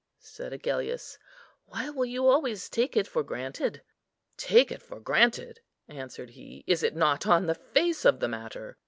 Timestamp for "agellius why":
0.51-1.91